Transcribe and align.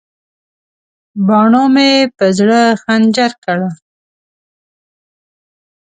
باڼو 1.27 1.63
مې 1.73 1.91
په 2.17 2.25
زړه 2.37 2.59
خنجر 2.81 3.31
کړل. 3.43 3.65